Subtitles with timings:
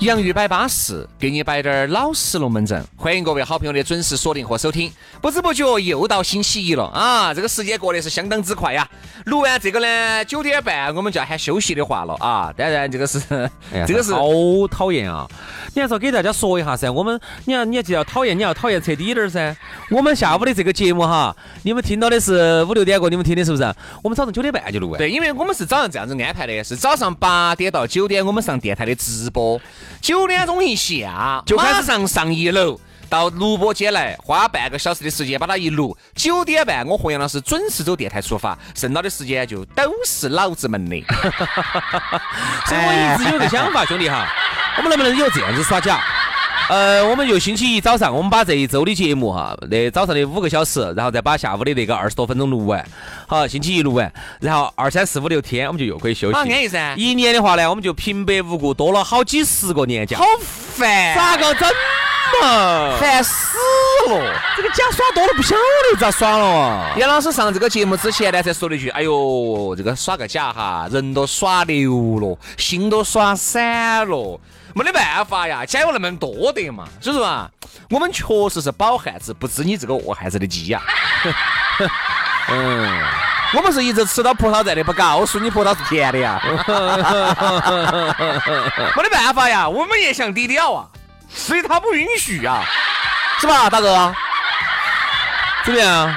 [0.00, 2.80] 洋芋摆巴适，给你摆点儿老实龙门阵。
[2.96, 4.92] 欢迎各位好朋友的准时锁定和收听。
[5.20, 7.34] 不知不觉又到星期一了啊！
[7.34, 8.88] 这个时间过得是相当之快呀。
[9.24, 12.54] 录完这个呢，九点半我们就要喊休息的话了啊。
[12.56, 13.20] 当然，这个是，
[13.88, 14.22] 这个是好
[14.70, 15.26] 讨厌啊！
[15.74, 16.88] 你还说给大家说一下噻。
[16.88, 19.54] 我们，你要，你要就要讨厌，你要讨厌彻底点儿噻。
[19.90, 23.64] 我们下午的这个节目哈，你们听到的是五六点过，你们听的是不是？
[24.04, 24.96] 我们早上九点半就录完。
[24.96, 29.60] 对，因为我们是早上这样子安排的，是早上八点到九点我们上电台的直播。
[30.00, 35.96] 九点钟一下就开始上上一楼到录播间来，花半个小时的时间把它一录。
[36.14, 41.02] 九点半我和杨老师准时走电台出发，剩到的时间就都是老子们的。
[42.66, 44.28] 所以我一直有个想法，兄弟哈，
[44.76, 46.00] 我们能不能有这样子耍假？
[46.70, 52.84] 呃，我们就星期一早上，我们把这一周的节目哈，那早上的五个小时，然后再把下午的那个二十多分钟录完。
[53.26, 56.34] 好，星期一录完，然后二三四五六天我们就又可以休息。
[56.34, 56.94] 好安逸噻。
[56.96, 60.18] 一年的话呢，我们就平白无故多了好几十个年假。
[60.18, 61.16] 好烦！
[61.16, 61.66] 咋个整
[62.42, 62.98] 嘛？
[63.00, 63.56] 烦死
[64.08, 64.40] 了！
[64.54, 66.94] 这个假耍多了不晓得咋耍了。
[66.98, 74.38] 杨老师上这个节目之前呢，才说了一句：“哎呦，这个耍个假哈，人都耍流了，心都耍散了。”
[74.78, 77.50] 没得办法呀，家有那么多的嘛，所以说啊，
[77.90, 80.80] 我们确实是饱汉子，不知你这个饿汉子的饥呀。
[82.48, 83.02] 嗯，
[83.54, 86.40] 我们是一直吃到葡萄在的，不告诉你葡萄是甜的呀。
[88.96, 90.86] 没得办法呀，我们也想低调啊，
[91.28, 92.62] 所以他不允许啊，
[93.40, 94.14] 是吧，大哥？
[95.64, 96.14] 怎么样？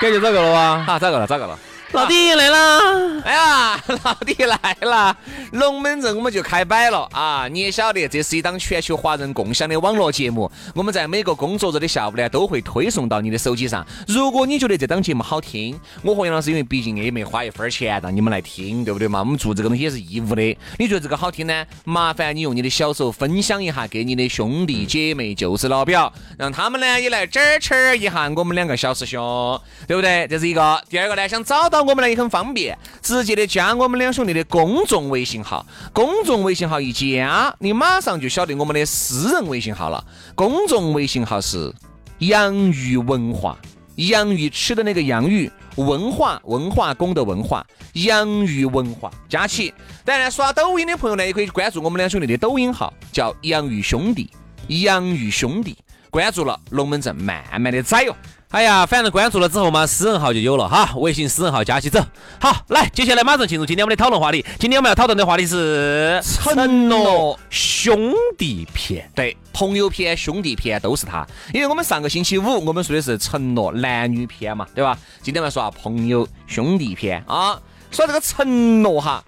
[0.00, 0.84] 感觉咋个了吧？
[0.94, 1.26] 啊，咋个了？
[1.26, 1.58] 咋个了？
[1.92, 3.20] 老弟来了！
[3.24, 5.16] 哎呀，老弟来了！
[5.52, 7.48] 龙门阵我们就开摆了啊！
[7.50, 10.50] 你也晓得，这是一档全球华人共享的网络节目。
[10.72, 13.84] 我们在每个工作日的下午呢，都会推送到你的手机上。
[14.06, 19.18] 如果你觉得这档节目好听，我和杨老师因为毕竟也没花一分钱让你们来听，对不对嘛？
[19.18, 20.56] 我们做这个东西也是义务的。
[20.78, 21.66] 你觉得这个好听呢？
[21.84, 30.28] 麻烦你用你的小手分享一下给你的兄弟姐妹、就是老表，让他们呢也来支持一下我们两个小师兄，对不对？
[30.28, 30.80] 这是一个。
[30.88, 31.79] 第二个呢，想找到。
[31.82, 40.04] 我们呢也很方便，直接的加我们两兄弟的公众微信号，公众微信号一加，你马上就晓得我们的私人微信号了。
[40.34, 41.72] 公众微信号是
[42.18, 43.58] 洋芋文化，
[43.96, 49.72] 洋芋吃的那个洋芋，文化文化宫的文化，洋芋文化加起。
[50.04, 54.30] 当然，刷抖音的朋友呢，也可以关注我们两兄弟的抖音号，叫洋芋兄弟，
[54.68, 55.76] 洋芋兄弟。
[56.10, 58.16] 关注了龙门阵，慢慢的宰哟。
[58.50, 62.04] 哎呀，反正关注了之后嘛，私人号就有了哈，微信私人号加起走。
[62.40, 64.44] 好，来，接下来马上进入今天我们的讨论话题。
[64.58, 69.08] 今天我们要讨论的话题是承诺兄弟篇。
[69.14, 71.24] 对，朋友篇、兄弟篇都是他。
[71.54, 74.98] 因为我们上个星期五我们说的是承诺男女篇嘛，对吧？
[75.22, 77.56] 今天我们说朋友兄弟篇啊，
[77.92, 79.22] 说这个承诺哈。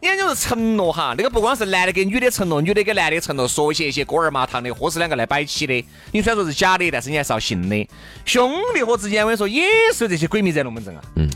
[0.00, 5.84] 你看，就是承诺哈，那个不光是男的给女的承诺，女的给男的承诺，说一些一些锅儿麻糖的，或是两个来摆起的。
[6.12, 7.88] 你虽然说是假的，但是你还是要信的。
[8.24, 11.02] 兄弟伙之间，我跟你说，也是这些鬼迷在龙门阵啊。
[11.16, 11.28] 嗯。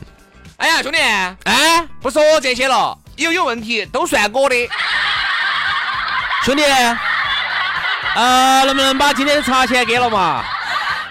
[0.59, 4.55] 哎呀，兄弟，哎，不说这些了，以后有问题都算我的。
[6.45, 6.63] 兄弟，
[8.15, 10.45] 呃，能不能把今天的茶钱给了嘛？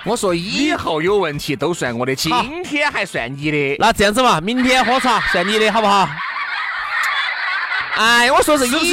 [0.06, 2.31] 我说以后有问题都算我的，今
[2.63, 3.75] 天还算你的。
[3.78, 6.07] 那这样子嘛，明天喝茶算你的，好不好？
[7.96, 8.85] 哎，我说是是不，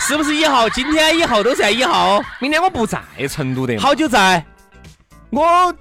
[0.00, 0.68] 是不是以后？
[0.70, 2.22] 今天以后都在以后。
[2.40, 3.78] 明天我不在成都的。
[3.78, 4.44] 好久在？
[5.30, 5.74] 我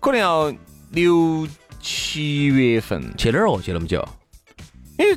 [0.00, 0.52] 可能要
[0.90, 1.46] 六
[1.80, 3.60] 七月份去哪儿哦？
[3.62, 4.06] 去那么久？
[4.98, 5.16] 因为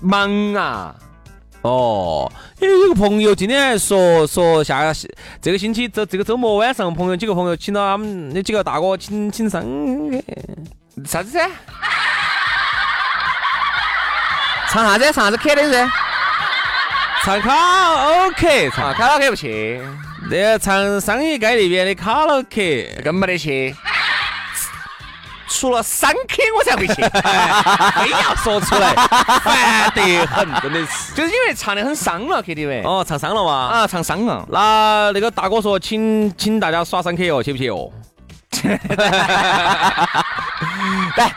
[0.00, 0.94] 忙啊。
[1.62, 2.30] 哦，
[2.60, 4.94] 因为有个朋友今天还说说下
[5.42, 10.22] 这个星期这这个周末晚上，朋友几个朋友请到他们那几个大哥请请生
[11.04, 11.50] 啥子噻？
[14.70, 15.12] 唱啥子？
[15.12, 15.88] 唱啥子 K 的噻？
[17.24, 19.80] 唱卡拉 OK，唱卡拉 OK 不去。
[20.30, 23.74] 那个唱商业街那边的卡拉 OK 更没得去。
[25.50, 28.94] 除了三 K 我才会去，非要说出来，
[29.42, 31.14] 烦得很，真的是。
[31.14, 32.82] 就是因为唱的很伤了 KTV。
[32.86, 33.54] 哦，唱伤了哇？
[33.54, 34.46] 啊，唱伤了。
[34.50, 37.90] 那那个大哥说，请请大家耍三 K 哦，去不去哦？
[41.16, 41.34] 来，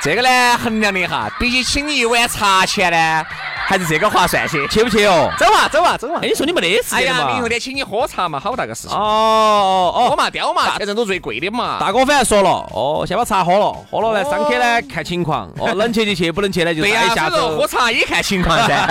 [0.00, 3.26] 这个呢衡量了一下，比起请你一碗茶钱呢，
[3.66, 4.66] 还是这个划算些。
[4.68, 5.28] 去不去哦？
[5.36, 6.28] 走嘛，走嘛，走嘛哎，。
[6.28, 7.26] 你说你没得事哎呀？
[7.26, 8.96] 明后天请你喝茶嘛，好大个事情。
[8.96, 11.78] 哦哦喝嘛，雕嘛，全程都最贵的嘛。
[11.80, 17.66] 大哥反正说了，哦，先把茶喝了，喝了呢，上去呢看情况，哦， 能去就去，不能去呢就对呀，再下所以说喝。
[17.66, 18.86] 茶也看情况噻。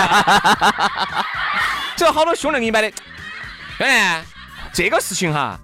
[1.95, 2.91] 这好多兄弟明白的，
[3.77, 3.93] 兄弟，
[4.73, 5.57] 这个事情哈，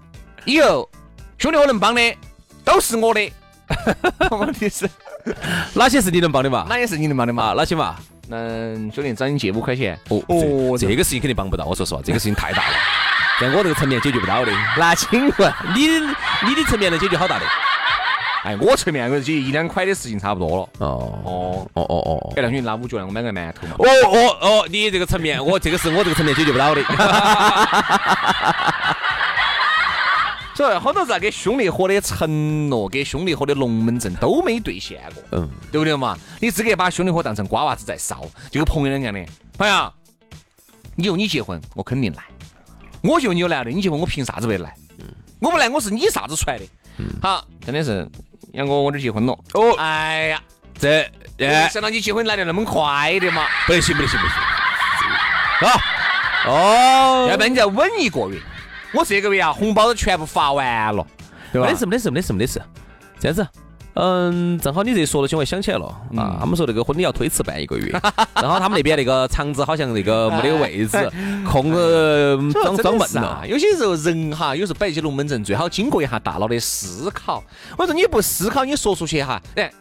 [0.46, 0.90] 以后
[1.38, 2.18] 兄弟我能帮的
[2.64, 3.32] 都是我的。
[4.32, 4.90] 问题是
[5.74, 6.66] 哪些是你能帮的嘛？
[6.70, 7.44] 哪些是你能帮的嘛？
[7.44, 7.96] 啊，哪些嘛？
[8.30, 10.00] 嗯，兄弟找你借五块钱。
[10.10, 11.66] 哦哦这这个事情肯定帮不到。
[11.66, 12.74] 我说实话， 这个事情太大了，
[13.40, 14.52] 在我这个层面解决不到的。
[14.78, 15.88] 那请问，你
[16.48, 17.46] 你的层面能解决好大的？
[18.46, 20.70] 哎，我层面我就一两块的事情差不多了。
[20.86, 23.76] 哦哦，哦哦哦哎，那兄弟拿五角来，我买个馒头嘛。
[23.78, 26.82] 哦哦哦，你这个层面，我这个是我这个层面解决不到的。
[30.56, 36.16] 所以好多在给兄弟伙的承诺，给兄弟伙的龙门阵都没兑现过，嗯，对不对嘛？
[36.40, 38.22] 你资格把兄弟伙当成瓜娃子在烧，
[38.52, 39.26] 就跟朋友两样的。
[39.58, 39.92] 朋友，
[40.96, 42.22] 你有你结婚，我肯定来；
[43.02, 44.76] 我就你有来的，你结婚我凭啥子不来？
[45.40, 46.66] 我不来，我是你啥子出来的？
[47.22, 48.08] 好，真的是
[48.52, 49.34] 杨哥，我这结婚了。
[49.54, 50.42] 哦哎呀，
[50.78, 51.02] 这
[51.40, 55.68] 哎，没想到你结婚来的那么快的嘛，不行不行不行。
[55.68, 55.82] 啊
[56.46, 58.40] 哦，要不然你再稳一个月。
[58.94, 61.06] 我这个月啊，红包都全部发完了，
[61.52, 61.80] 对吧没得？
[61.80, 62.62] 事没得事没得事没得事。
[63.20, 63.48] 这样子，
[63.96, 65.86] 嗯，正好你这说了起，我也想起来了
[66.16, 66.38] 啊。
[66.40, 67.92] 他们说那个婚礼要推迟办一个月，
[68.36, 71.12] 正好他们那边那个场子好像那个没得位置，
[71.50, 73.48] 空呃装装闷了啊。。
[73.48, 77.44] 有些时候人哈，有时候摆起龙门阵，最好经过一下大脑的思考。
[77.78, 79.72] 我说你不思考，你说出去哈，哎，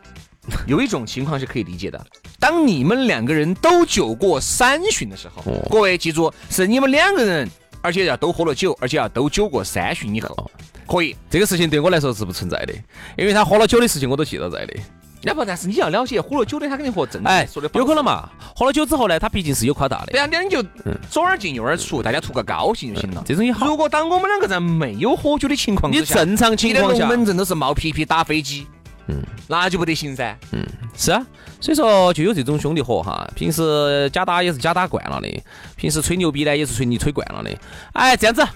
[0.66, 2.00] 有一种情况是可以理解的。
[2.38, 7.48] 当你们两个人都酒过三巡的时候，各位记住，是你们两个人，
[7.82, 10.50] 而且要都喝了酒，而且要都酒过三巡以后，
[10.86, 11.14] 可以。
[11.28, 12.72] 这个事情对我来说是不存在的，
[13.18, 14.74] 因为他喝了酒的事情我都记到在的。
[15.24, 18.04] 那不，但是你要了解，喝了酒的他肯定和正哎说的，有可能。
[18.04, 18.28] 嘛？
[18.56, 20.20] 喝了酒之后呢，他毕竟是有夸大的对。
[20.20, 20.60] 啊，两人就
[21.08, 23.22] 左耳进右耳出，大家图个高兴就行了。
[23.24, 28.66] 这种也好如果当我们两个在没有喝酒的情况下，正常情况下你的龙门阵都是冒皮皮打飞机，
[29.06, 30.36] 嗯，那就不得行噻。
[30.52, 30.64] 嗯
[30.96, 31.24] 是啊，
[31.60, 35.42] 所以说就有这种兄弟伙哈，平时假打也是假打惯了的，
[35.76, 37.50] 平时吹牛逼呢也是吹你吹惯了的。
[37.94, 38.46] 哎，这样子，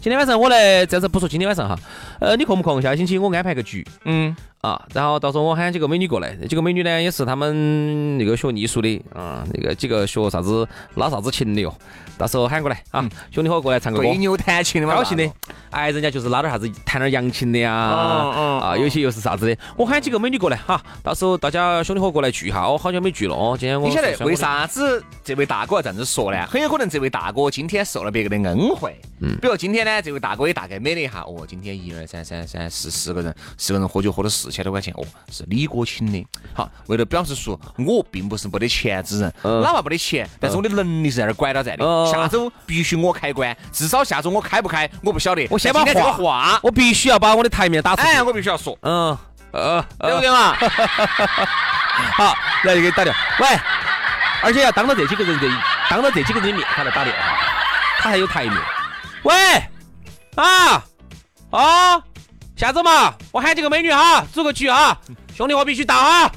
[0.00, 1.78] 今天晚上我来，这样子不说今天晚上哈，
[2.24, 2.80] 呃，你空不空？
[2.80, 11.74] 下个星期我安排个局嗯，啊，然后到时候我喊几个美女过来，这几个美女呢也是他们那个学艺术的啊，那个几个学啥子拉啥子琴的哟，
[12.16, 14.16] 到时候喊过来啊，兄弟伙过来唱个歌对。
[14.16, 15.30] 牛弹琴的嘛，高兴的，
[15.68, 19.56] 哎，人家就是拉点啥子，弹点扬琴的呀，啊，有些又是啥子的。
[19.76, 23.56] 我喊几个美女过来哈，到时候大家兄弟伙过来聚一下，哦，好久没聚了哦。
[23.58, 24.34] 今天我你晓得为？
[24.34, 26.46] 啥子这位大哥要这样子说呢？
[26.46, 28.94] 很有可能这位大哥今天受了别个的恩惠。
[29.20, 36.26] 嗯，比如今天呢，这位大哥也大概美了一下，哦，今天一二三三三四十个人，十个人喝酒喝了四千多块钱，哦，是李哥请的。
[36.52, 41.82] 好，为了表示说我并不是没得钱之人，哪怕没得钱，但是我的能力是在那儿拐到在的。
[41.82, 45.48] 嗯下周必须我开关，至少下周我开不开我不晓得。
[45.50, 48.08] 我先把话话，我必须要把我的台面打出去。
[48.08, 49.16] 哎，我必须要说，嗯
[49.52, 50.54] 呃，对不对嘛？
[52.16, 52.34] 好，
[52.64, 53.20] 来给你打电话。
[53.38, 53.48] 喂，
[54.42, 55.48] 而且要当着这几个人的，
[55.88, 57.22] 当着这几个人的面，他来打电话，
[57.98, 58.52] 他还有台面。
[59.22, 59.34] 喂，
[60.34, 60.84] 啊，
[61.54, 62.02] 啊，
[62.56, 64.98] 下周嘛，我喊几个美女哈，组个局啊，
[65.36, 66.28] 兄弟我必须到啊，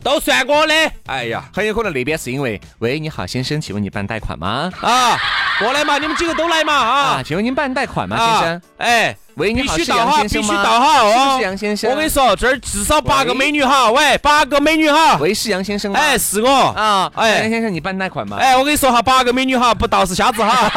[0.00, 0.74] 都算我的。
[1.06, 4.70] 哎呀，很有可能那边是因为，喂，你好，先生，请问你办贷款吗？
[4.80, 5.18] 啊，
[5.58, 7.22] 过来嘛，你们几个都来嘛啊，啊。
[7.22, 10.48] 请问您办贷款吗，啊先生？，哎，喂，你好，是必须到哈，杨先生吗？
[10.54, 11.42] 必须到哈是不哦是。
[11.42, 11.90] 杨先生？
[11.90, 15.16] 我跟你说，这儿至少八个美女哈，喂，八个美女哈。
[15.16, 15.98] 喂，是杨先生吗？
[15.98, 16.48] 哎，是我。
[16.48, 18.36] 啊，哎杨先生，你办贷款吗？
[18.38, 20.70] 哎，我跟你说哈，八个美女哈，不到是瞎子哈。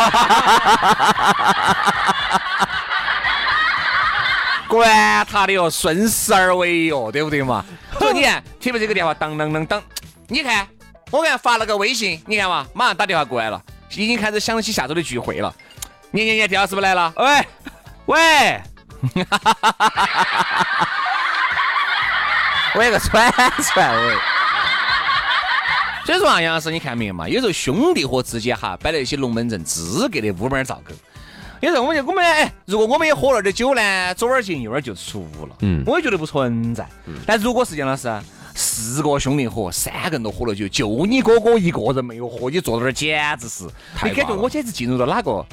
[4.67, 7.63] 管他的哟，顺势而为哟，对不对嘛？
[7.99, 9.83] 所以你看，特别这个电话当当当当，
[10.27, 10.67] 你看，
[11.11, 15.53] 我给他发了个微信，你看嘛，马上打电话过来了，已经开始想起下周的聚会了。
[16.11, 17.13] 年年年，是不是来了？
[17.17, 17.47] 喂
[18.05, 18.61] 喂，
[22.75, 24.15] 我有个串串喂。
[26.05, 27.29] 所以说啊，杨老师，你看没有嘛？
[27.29, 30.93] 有时候兄弟伙之间哈，摆了一些龙门阵，资格的乌门儿造狗。
[31.63, 35.55] 有时候我们就我们哎，如果我们也喝了点酒呢，左耳进右耳就出了。
[35.61, 36.85] 嗯，我也觉得不存在。
[37.25, 38.21] 但如果是杨老师啊，
[38.53, 43.63] 四个兄弟伙，三个人都喝了酒，就你哥哥一个人没有喝，你坐在那儿简直是，
[44.03, 45.45] 你感觉我简直进入了哪个？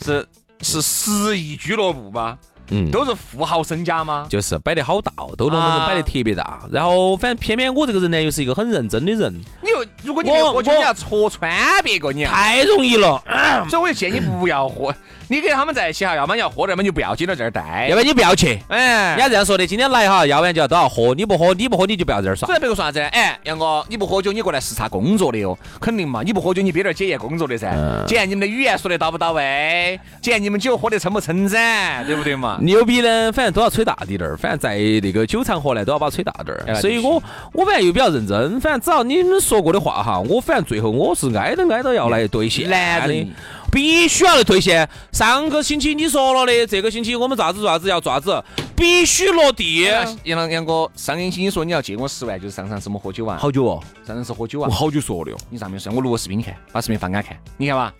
[0.00, 0.26] 是
[0.62, 2.38] 是十亿俱乐部吗？
[2.70, 4.26] 嗯都是富豪身家吗？
[4.28, 6.66] 就是摆得好大哦，都龙门阵摆得特别大。
[6.70, 11.50] 然后反正偏偏我这个人呢，又是一个很认真的人，你又如果你我喝酒，你要戳穿
[11.82, 12.24] 别个，你。
[12.24, 13.22] 太容易了。
[13.68, 14.94] 所以我就建议你不要喝，
[15.28, 17.94] 你跟他们在一起哈，要么你要喝点，要么就不要紧到这儿待要。
[17.94, 18.58] 不然你不要去。
[18.68, 22.56] 哎人，家这样说的，今天来哈，要不然就要都要喝，你不喝，你不喝你就不要在这儿耍所。
[22.56, 23.06] 以别个说啥子呢？
[23.08, 27.74] 哎，杨哥，你不喝酒，你过来视察工作的哟，肯定嘛，你不喝酒，你憋点儿检验工作的噻，
[28.06, 32.58] 检验你们的语言说的到不到位，检验你们酒喝得撑不撑噻，对不对嘛？
[32.62, 36.80] 牛逼呢，反正都要吹大滴点儿，反正在那个酒场合呢，都要把它吹大点哎儿。
[36.80, 43.28] 所以我我反正又比较认真，反正只要你们说过的话哈，我反正最后我是挨着挨着要来兑现的男人。
[43.70, 44.88] 必须要来兑现。
[45.12, 48.42] 上个星期你说了的，这个星期我们咋子咋子要咋子，
[48.74, 49.82] 必须落地。
[49.82, 55.36] 杨杨杨哥，上个星期你说你要借我十万，就是上上次我们喝酒啊，好久哦，上上次喝酒啊我，好久说的哦。
[55.50, 57.92] 你上面说，我录个视频你看，把视频放给他看，你看吧，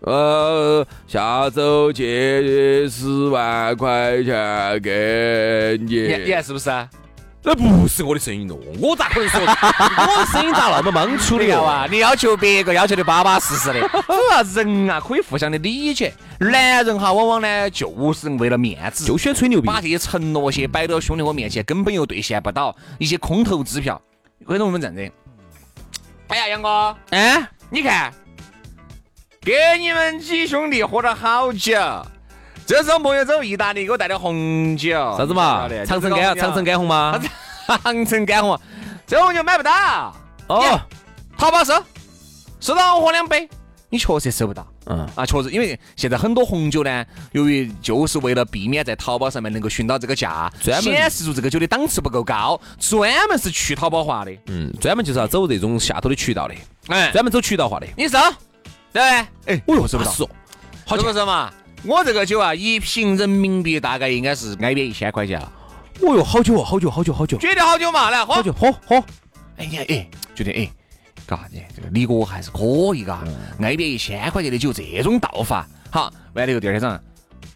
[0.00, 6.30] 呃，下周借十万块钱给你看你你。
[6.30, 6.88] 看是不是啊？
[7.46, 9.38] 那不是我的声音哦，我咋可能说？
[9.44, 11.60] 我的声音咋那么莽粗的哟？
[11.60, 16.14] 你看啊，你要求别个要求的巴巴适适的，所以说人啊可以互相的理解。
[16.38, 19.66] 男人哈，往往呢就是为了面子，就喜欢吹牛逼。
[19.66, 24.00] 把这些承诺些摆到兄弟伙面前，根本又兑现不到，一些空头支票。
[24.46, 25.12] 为什么我们这样子？
[26.28, 28.10] 哎呀，杨哥，哎，你看，
[29.42, 31.74] 给你们几兄弟喝了好酒。
[32.66, 34.90] 这种朋友走意大利，给我带的红酒。
[35.18, 35.68] 啥子嘛？
[35.86, 37.20] 长城干长城干红吗？
[37.66, 38.58] 长城干红，
[39.06, 40.14] 这红酒买不到。
[40.48, 40.80] 哦，
[41.36, 41.74] 淘宝收，
[42.60, 43.48] 收到我喝两杯。
[43.90, 54.32] 你确实收不到嗯，啊，确实，因为现在很多红酒呢，由于就是为了避免在淘宝上面能够寻到这个价，专门显示出这个酒的档次不够高，专门是去淘宝化的。
[54.46, 56.54] 嗯，专门就是要走这种下头的渠道的，
[56.88, 57.86] 哎，专门走渠道化的。
[57.96, 58.18] 你收，
[58.92, 59.02] 对？
[59.02, 60.10] 哎，我又，收不到，
[60.86, 61.52] 好是钱不是嘛？
[61.86, 65.52] 我这个酒啊，一瓶人民币大概应该是挨边一千块钱了。
[66.00, 68.10] 哦哟，好久哦，好久，好久，好久，觉得好久嘛？
[68.10, 68.42] 来喝好。
[68.42, 68.96] 久，喝喝。
[69.56, 70.68] 哎，你看，哎，觉得哎，
[71.26, 73.22] 嘎，你这个李哥还是可以嘎，
[73.60, 77.00] 挨边一千块钱的酒，这种道法，好，完了以后第二天早上，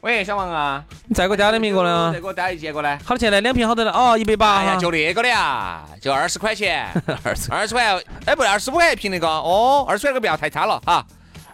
[0.03, 2.21] 喂，小王啊，你再给我加点名过来啊再？
[2.21, 2.99] 给我带一件过来。
[2.99, 3.41] 好多钱呢？
[3.41, 3.91] 两瓶好多呢？
[3.91, 4.59] 哦，一百八。
[4.59, 6.87] 哎呀，就那个的呀，就二十块钱，
[7.25, 7.51] 二十。
[7.51, 11.05] 二十块，哎，不对，二十五块一瓶那个，哦，二十块那个不要太差了哈，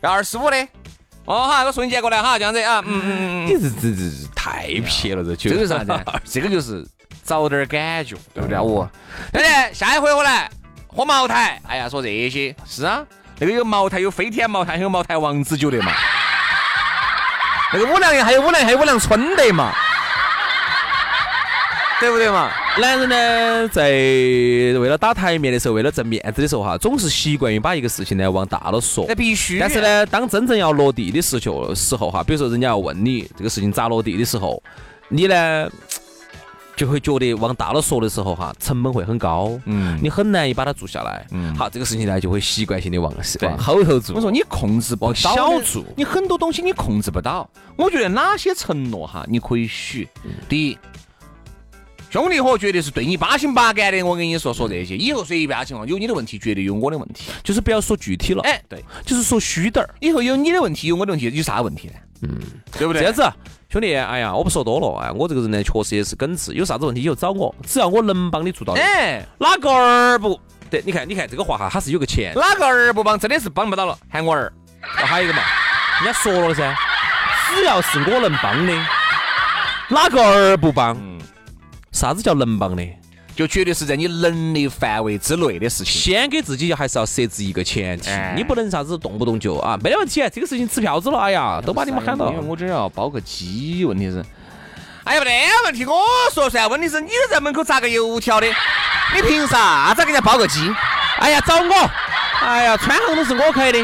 [0.02, 0.68] 要二十五的，
[1.26, 5.50] 哦哈，我送一件过来哈，这样子啊，嗯嗯嗯嗯， 你这这这这太撇了，这酒。
[5.50, 6.04] 这个是啥子？
[6.24, 6.86] 这个就是
[7.24, 8.58] 找点儿感觉，对不对？
[8.58, 8.88] 哦，
[9.32, 10.50] 对对，下一回我来
[10.86, 13.02] 喝茅台，哎呀，说这些是啊，
[13.38, 15.92] 那个有茅台，有飞天茅台，还有茅台王子酒的嘛，
[17.72, 19.72] 那个五粮液还有五粮，还有五粮春的嘛，
[22.04, 22.50] 对不对嘛？
[22.78, 23.88] 男人呢，在
[24.78, 29.14] 为了打台面的时候，为了挣面子的时候哈，总是习惯于把一个事情呢往大了说那。
[29.14, 29.58] 必须。
[29.58, 34.62] 但是，呢，当真正要落地的时候时候哈，比如说人家要问你这个事情咋落地的时候，
[35.08, 35.70] 你呢
[36.76, 41.26] 就会觉得往大了说的时候哈，成本会很高，嗯你很难以把它做下来。
[41.30, 44.14] 嗯好，这个事情呢就会习惯性的往对往后头做。
[44.14, 47.48] 我说你控制不到小做你很多东西你控制不到。
[47.76, 50.06] 我觉得哪些承诺哈，你可以许。
[50.48, 50.78] 第一，
[52.14, 54.00] 兄弟伙绝对是对你八心八肝的。
[54.04, 57.24] 我跟你说说这些，以后随便情况有你的问题，绝对有我的问题。
[57.42, 59.92] 就是不要说具体了，哎，对，就是说虚点儿。
[59.98, 61.94] 以后有你的问题，有我的问题，有啥问题呢？
[62.22, 62.38] 嗯，
[62.78, 63.02] 对不对？
[63.02, 63.28] 这样子，
[63.68, 70.40] 兄弟，哎呀，我不说多了，哎，我这个人呢，确实也是耿直，有啥子问题就找我，只要我能帮你做到的，哎，哪个儿不？
[70.70, 72.38] 对，你看，你看这个话哈，它是有个前提。
[72.38, 74.52] 哪个儿不帮，真的是帮不到了，喊我儿。
[74.82, 75.42] 哦还有一个嘛，
[76.04, 76.76] 人家说了噻，
[77.56, 78.72] 只要是我能帮的，
[79.88, 80.96] 哪个儿不帮？
[80.96, 81.13] 嗯，
[82.04, 82.86] 啥子叫能帮的？
[83.34, 85.86] 就绝对是在你能力范围之内的事情。
[85.86, 92.36] 先给自己还是要设置一个前提哎，你不能啥子动不动就啊，没得问题，这个事情吃票子了，哎呀，都把你们喊到因。
[92.36, 94.22] 为我这儿要包个鸡，问题是，
[95.04, 98.46] 哎呀，没得问题，我说噻，问题是你在门口炸个油条的，
[99.14, 100.60] 你凭啥子给人家包个鸡？
[101.20, 101.90] 哎呀，找我，
[102.42, 103.78] 哎呀，川航都是我开的，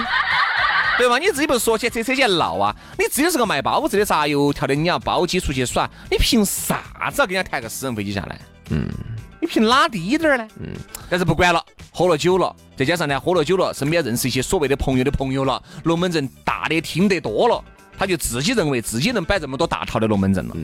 [1.00, 1.18] 对吗？
[1.18, 2.76] 你自己不是说起这车前闹啊？
[2.98, 8.38] 你自己是个卖包子的炸油条的，你要包机出去耍，你凭啥子要给人家抬个私人飞机下来？
[8.68, 8.86] 嗯，
[9.40, 10.46] 你凭哪滴点儿呢？
[10.60, 10.68] 嗯，
[11.08, 17.64] 但是不管了，喝了酒了，再加上呢，喝了酒了，身边认识一些所谓的朋友的朋友了，龙门阵大的听得多了，
[17.96, 20.56] 他就自己认为自己能摆这么多大套的龙门阵了。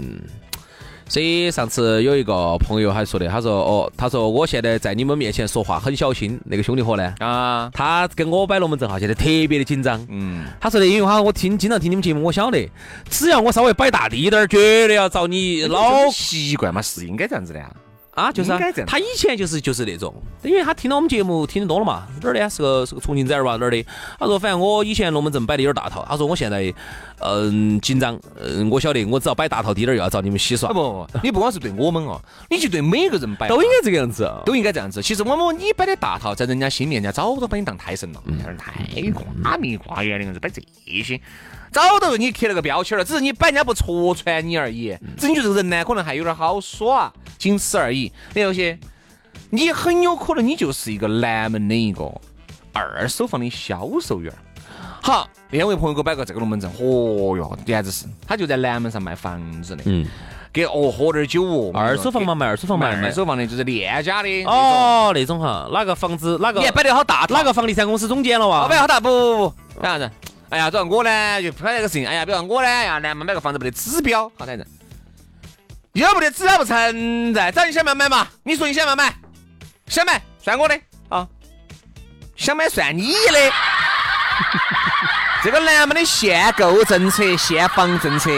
[1.08, 10.04] 所以上次有一个朋友还说的，他说哦，他说我现在在你们面前说话很小心，那个兄弟伙呢，啊，他跟我摆龙门阵哈，现在特别的紧张。
[10.10, 12.68] 嗯，他说的，因为哈，我听经常听你们节目，我晓得，
[13.08, 17.70] 只要我稍微摆大滴点儿，绝对要找你老习惯嘛，是应该这样子的呀。
[18.16, 18.50] 啊，就是
[18.86, 22.48] 他以前就是就是那种，因为他听到我们节目听得多了嘛，哪儿的？
[22.48, 23.84] 是个是个重庆崽儿吧，哪儿的？
[24.18, 26.72] 他说反正我以前龙门阵摆的有点大套，他说我现在
[27.18, 32.18] 嗯紧张，嗯我晓得我只要摆大套低点儿又要找你们洗耍啊，不不不，你不光是对我们哦，
[32.48, 34.26] 你就对每个人摆都应该这个样子。
[34.46, 35.02] 都应该这样子。
[35.02, 38.72] 其实我们你摆的大套，在人家心里，人家早都把你当胎神了，嗯太
[39.42, 40.62] 夸名夸眼的样子摆这
[41.04, 41.20] 些，
[41.72, 44.96] 早都给你贴了个标签了，只是你摆人家不戳穿你而已。
[45.02, 48.10] 嗯只是你觉得这个人呢，可能还有点好耍，仅此而已。
[48.34, 48.78] 那有些，
[49.50, 52.10] 你很有可能你就是一个南门的一个
[52.72, 54.38] 二手房的销售员儿。
[55.02, 60.04] 好，那天我一朋友给我摆个这个龙门阵，哦哟，简直是，他就在南门上卖房子的，嗯，
[60.52, 63.12] 给哦喝点酒哦，二手房嘛，卖二手房卖二。
[63.12, 68.62] 手房的，就是链家的哦，哦，那种哈，哪个房子哪个你还摆得好大，哪个房地产公司总监了哇？
[68.62, 70.10] 老板好大不不不，干啥子？
[70.50, 74.66] 哎呀，主要我呢就拍这个事情，哎呀，比如说我呢，哎呀，南门买个房子没得指标，好歹人，
[75.92, 78.28] 有没得指标不存在，找你想不想买嘛？
[78.44, 79.14] 你说你想不想买？
[79.88, 81.26] 想买算我的啊，
[82.36, 83.52] 想买算你的。
[85.42, 88.30] 这个南门的限购政策、限房政策，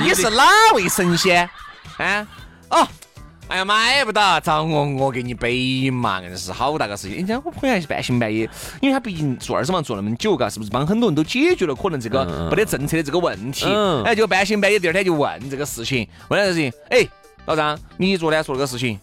[0.00, 1.48] 你是哪位神仙？
[1.98, 2.26] 啊？
[2.68, 2.88] 哦，
[3.48, 7.16] 哎呀，买不到，找我，我给你背嘛，硬是好大个事情。
[7.16, 8.48] 人家我朋友还是半信半疑，
[8.80, 13.66] 因为他毕竟做二手房做那么久，嘎，是不是帮很多人都解决了可能这个没得政策的这个问题？
[13.66, 17.06] 嗯哎，就半信半疑，第二天就问这个事情，问这个事情，哎，
[17.44, 18.98] 老张，你昨天说这个事情，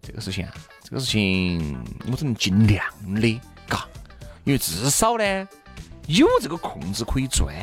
[0.00, 1.78] 这个事情啊，这个事情
[2.10, 2.82] 我只能尽量
[3.20, 3.86] 的，嘎，
[4.44, 5.48] 因为至少呢
[6.06, 7.54] 有这个空子可以钻，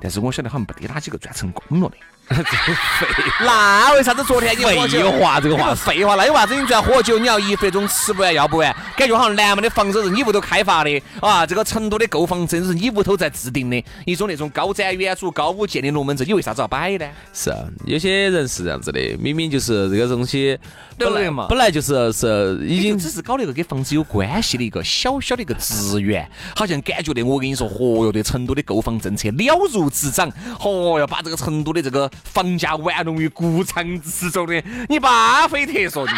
[0.00, 1.96] 但是我晓得好像没得哪几个钻成功了的。
[3.40, 4.64] 那为啥子昨天你？
[4.64, 6.60] 废话这个话你 废话，那有啥子？
[6.60, 17.06] 你只要喝酒，你要一分钟吃不完要不完，感觉好像南门的房子是你屋头开发的啊，这个成都的购房证是你屋头在制定的，一种那种高瞻远瞩、高屋建瓴龙门阵，你为啥子要摆呢？
[17.32, 20.58] 是啊，有些人是这样子的，明明就是这个东西
[20.98, 36.12] 本来嘛本来就是是已经已经只是搞了一个跟房子有关系的一个小小的一个职员，好像感觉的我跟你说，嚯哟，对成都的购房政策了如指掌，嚯哟，把这个成都的这个房价玩弄于股掌之中的，你巴菲特说的。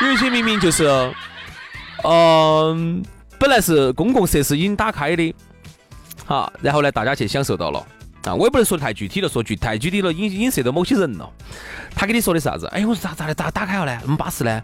[0.00, 1.14] 有一些明明就是，
[2.04, 3.04] 嗯、
[3.38, 5.34] 本来是公共设施已经打开的，
[6.26, 7.86] 好，然后呢，大家去享受到了。
[8.24, 11.28] 啊，我也不能说太具体了，说具太具体了，影影射到某些人了。
[11.94, 12.66] 他跟你说的啥子？
[12.68, 14.00] 哎，我说咋咋的咋打开了呢？
[14.04, 14.62] 那么巴适呢？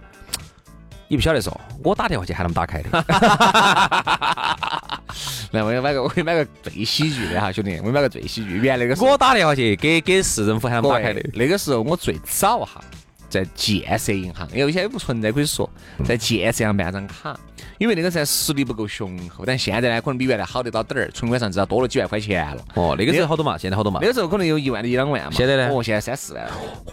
[1.08, 3.04] 你不晓得说，我打电话去喊他们打开的。
[5.52, 8.50] 来，我要买个，我要买个最喜剧的哈，兄弟，我要买个最喜剧。
[8.58, 11.22] 原来那个我打电话去给给市政府喊他们打开的。
[11.34, 12.80] 那个时候我最早哈，
[13.28, 15.68] 在建设银行，因为以前不存在可以说，
[16.04, 17.38] 在建设银行办张卡，
[17.78, 22.62] 因为那个时候实力不够雄厚，但现在呢，可能比原来好得到点儿，存款上至少多了几万块钱了。
[22.74, 24.08] 哦，那个时候好多嘛，现在好多嘛那。
[24.08, 26.50] 个时候可能有一万一两万嘛，现在呢哦，现在三四万了，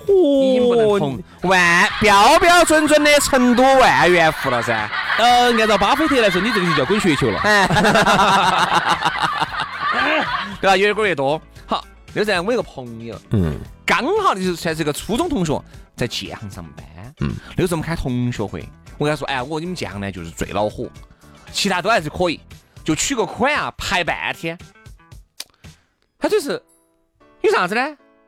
[0.07, 4.89] 已经不能同万标标准准的成都万元户了噻。
[5.17, 7.39] 呃，按照巴菲特来说，你这个就叫滚雪球了。
[10.61, 10.75] 对吧？
[10.77, 11.41] 越滚越多。
[11.65, 15.61] 好，那时候我有个朋友，嗯，刚好就是算是个初中同学，
[15.95, 16.85] 在建行上班。
[17.21, 20.89] 嗯，那个时候我们开同学会，我跟他说，哎呀，我你们建行呢就是最恼火，
[21.51, 22.39] 其他都还是可以，
[22.83, 24.57] 就取个款啊排半天。
[26.19, 26.61] 他就是
[27.41, 27.81] 有啥子呢？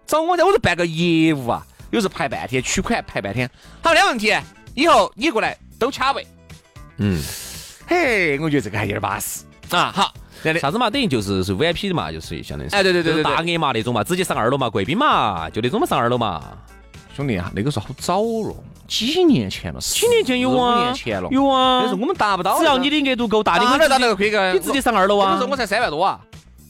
[0.06, 3.50] 找我在我这办个业务啊，有时候排半天，取款排半天。
[3.82, 4.34] 好，没问题，
[4.74, 6.26] 以后你过来都卡位。
[6.98, 7.22] 嗯，
[7.88, 9.92] 嘿，我觉得这个还有点巴适啊。
[9.96, 10.14] 好，
[10.60, 12.76] 啥子嘛，等于就是是 VIP 的嘛，就是相当于是。
[12.76, 16.42] 哎对对对对大额嘛那种嘛，直接上二楼嘛，贵宾嘛，就那种嘛上二楼嘛。
[17.16, 18.56] 兄弟啊，那个时候好早了，
[18.88, 21.82] 几年前了，几年前有五啊，年前了，有啊。
[21.82, 25.52] 那时候我们达不到，只要你的额度够大，你直接那个规格，你直接上二楼啊那个时候。
[25.52, 26.20] 我才三万多啊，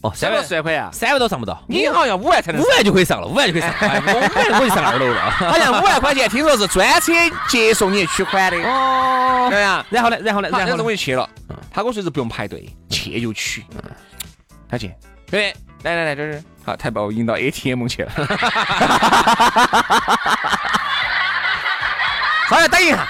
[0.02, 3.72] 哦，三万四万块啊，三万都上不到，你好像五万才能五，万就可以上了，五万就可以上。
[3.80, 5.32] 哎我五万我就上二楼了。
[5.32, 7.12] 好像五万块钱，听说是专车
[7.48, 9.84] 接送你取款的，哦对呀。
[9.90, 10.18] 然后呢？
[10.22, 10.50] 然后呢？
[10.52, 11.28] 然后呢我就去了，
[11.72, 13.66] 他跟我说是不用排队，去就取。
[14.70, 14.94] 他去，
[15.32, 18.12] 对，来来来，这是，好，他把我引到 ATM 去了。
[22.50, 23.06] 稍微等一下，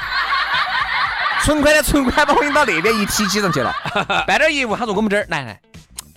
[1.44, 3.76] 存款的存款把我引到那边一体机上去了，
[4.26, 4.76] 办点业务。
[4.76, 5.60] 他说我们这儿来来，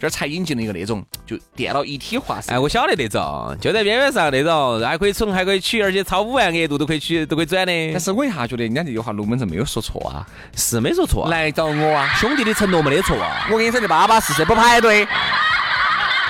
[0.00, 2.58] 这儿才引进了一个那种就电脑一体化式哎，。
[2.58, 8.00] 我晓得那种，就在边边上那种，还可以存，还可以取，而且超五万额度都可以取，都可以转的但。
[8.00, 12.08] 是我一下觉得人家这句话龙门阵没有说错啊，是没说错啊，来找我啊！
[12.16, 13.46] 兄弟的承诺没得错啊。
[13.52, 15.06] 我跟你说，的巴巴适适不排队，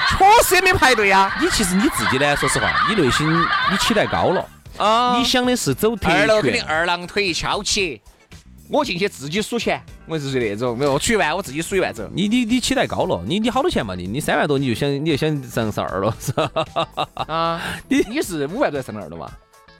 [0.09, 1.39] 确实也没排队呀。
[1.41, 3.27] 你其实你自己呢，说实话，你内心
[3.71, 4.45] 你期待高了，
[4.79, 8.01] 啊你想的是走特二楼肯定权，二郎腿翘起，
[8.71, 12.09] 我进去自己数钱，我是那种，没有，我出一万我自己数一万走。
[12.13, 13.95] 你你你期待高了，你你好多钱嘛？
[13.97, 16.51] 你你三万多你就想你就想上上二了是吧？
[17.27, 19.29] 啊， 你你是五万多上二了嘛？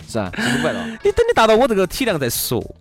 [0.09, 0.85] 是啊，是五万了。
[1.05, 2.61] 你等你达到我这个体量再说。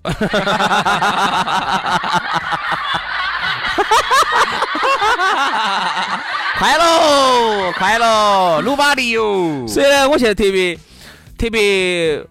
[6.57, 9.65] 快喽，快喽，努把力哟！
[9.67, 10.77] 所以呢，我现在特别
[11.37, 12.21] 特别，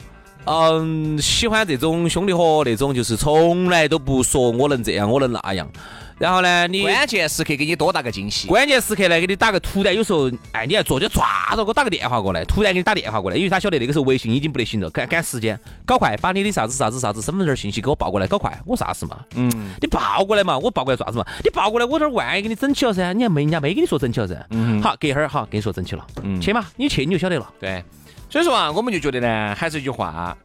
[0.49, 5.69] 嗯，喜欢这种兄弟伙那种，就是从来都不说我能这样，我能那样。
[6.17, 8.49] 然后呢，你关键时刻给你多大个惊喜。
[8.49, 15.57] 关键时刻呢，给你打个突然，有时候哎，你还坐就抓着给我打个电话过来，突然给你打电话过来，因为他晓得那个时候微信已经不得行了，赶赶时间，
[15.87, 19.19] 搞快，把你的啥子啥子啥子身份证信息给我报过来，搞快，我啥事嘛？
[19.37, 19.49] 嗯，
[19.81, 21.25] 你报过来嘛，我报过来做啥子嘛？
[21.45, 24.45] 你报过来，我这儿万一给你整起了噻，你还没人家没给你说整起了噻。
[24.51, 26.05] 嗯，好，隔一会儿好跟你说整起了。
[26.25, 27.49] 嗯，去嘛，你去你就晓得了。
[27.61, 27.85] 对，
[28.31, 30.37] 所以说啊，我们就觉得呢，还是一句话，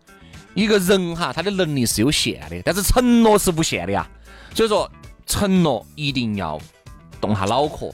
[0.54, 4.08] 一个人哈，他的能力是有限的，但是承诺是无限的呀。
[4.54, 4.90] 所以说。
[5.26, 6.60] 承诺一定要
[7.22, 7.90] 动下脑壳，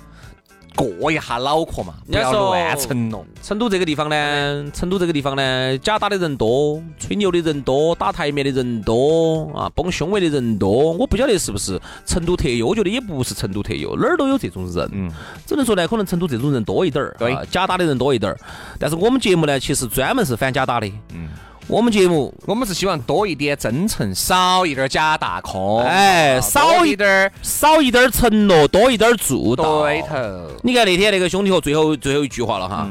[0.75, 3.25] 过一下脑壳嘛，不要乱成了。
[3.41, 10.93] 成都这个地方呢，成都这个地方呢，假打的人多，吹牛的人多，打台面的人多啊，崩胸围的人多。
[10.93, 14.89] 我不晓得是不是成都特有，我觉得也不是成都特有，哪儿都有这种人。
[14.93, 15.11] 嗯，
[15.45, 18.39] 只能说呢，可能成都这种人多一点儿，对，假打的人多一点儿。
[18.77, 20.87] 但是我们节目呢，其实专门是反假打的。
[21.13, 21.29] 嗯。
[21.69, 25.83] 我们节目，我们是希望多一点真诚，少一点假大空。
[25.83, 29.83] 哎，少一点儿，少一点儿承诺，多一点儿做到。
[29.83, 30.15] 对头。
[30.63, 32.89] 你看那天那个兄弟伙最后最后一句话了哈，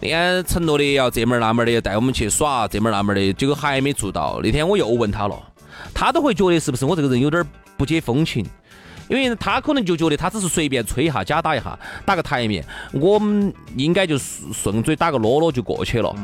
[0.00, 4.40] 那天承诺的要这门那门的要带我们去耍，这门那门的，结果还没做到。
[4.42, 5.40] 那天我又问他了，
[5.94, 7.40] 他都会觉得是不是我这个人有点
[7.76, 8.44] 不解风情。
[9.08, 16.14] 因为他可能就觉得他只是随便吹一下，假打一下，打个台面，我们应该就顺嘴打个啰啰就过去了，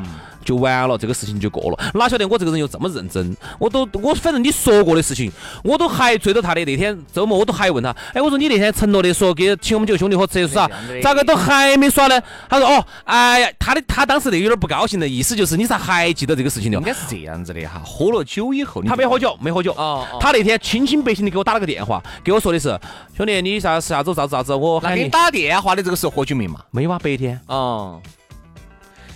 [0.45, 1.91] 就完了，这个事情就过了。
[1.95, 3.35] 哪晓得我这个人又这么认真？
[3.59, 5.29] 我都我反正你说过的事情，
[5.63, 10.69] 我都还追到他的那天周末，我都还问他，哎，我说你那天承诺的说给请我们几个兄弟伙吃耍，
[11.03, 12.21] 咋个都还没耍呢？
[12.47, 16.77] 他说哦，哎呀，他的他当时那有点不高兴的意思就是你咋还记得这个事情的？
[16.77, 19.73] 应该是这样子的哈，喝了酒以后，他没喝酒，没喝酒。
[19.73, 22.79] 哦，他那天清清白清的给我打了个电话，给我说的是。
[23.17, 24.53] 兄弟，你啥啥子啥子啥子？
[24.53, 26.59] 我喊你打电话的这个时候喝酒没嘛？
[26.71, 27.39] 没有啊，白天。
[27.47, 28.01] 哦，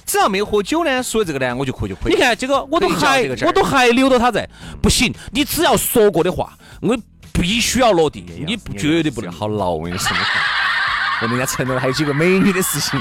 [0.09, 2.13] 只要没有喝酒呢，说这个呢，我就可以就可以。
[2.13, 4.49] 你看这个，我都还我都还留到他在，
[4.81, 6.97] 不行，你只要说过的话，我
[7.31, 9.69] 必须要落地，你绝对不能好牢。
[9.71, 10.17] 我跟你说，
[11.21, 12.99] 我人家承诺还有几个美女的事情，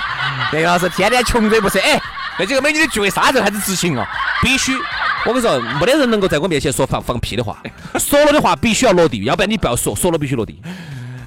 [0.53, 1.81] 那老师天天穷追不舍？
[1.81, 1.99] 哎，
[2.38, 4.07] 那几个美女的聚会啥时候开始执行啊？
[4.42, 4.77] 必须。
[5.25, 7.57] 我跟你说，没得人能够在我面前说放放屁的话，
[7.99, 10.61] 说了的话必须要落地，要不然你不要说，说了必须落地。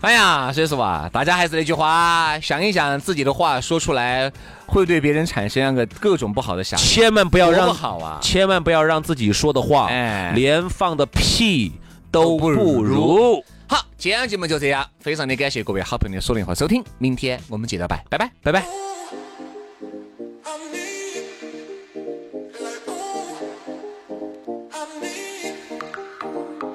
[0.01, 4.31] 哎呀，所以说啊，大家还是那句话，想一想自己的话说出来
[4.65, 11.71] 会对别人产生个各种不好的想法，千万不要让好啊，千万不要让自己说的话，哎，连放的屁
[12.09, 13.43] 都不如。
[13.67, 18.65] 好，今天节目就这样，非常的感谢各位好朋友的锁定和收听，明天我们接着拜，拜拜，拜拜。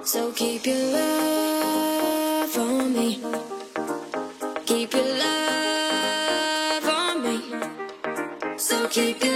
[0.04, 1.45] So keep your love
[2.58, 3.22] on me.
[4.64, 8.58] Keep your love on me.
[8.58, 9.35] So keep your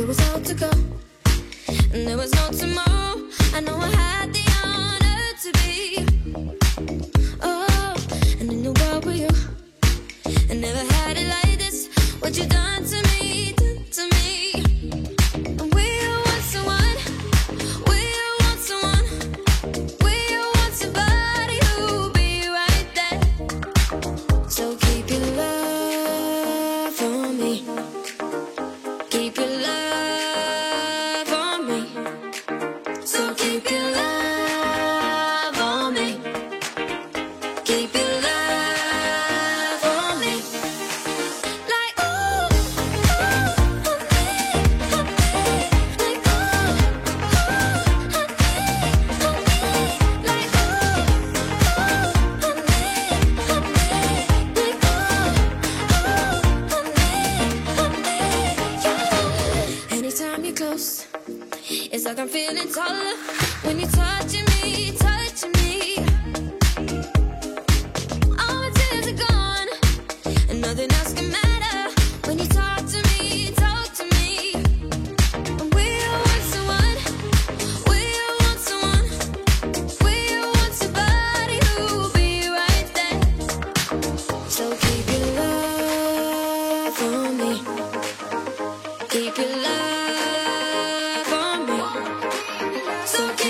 [0.00, 0.29] it was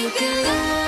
[0.01, 0.80] 你可爱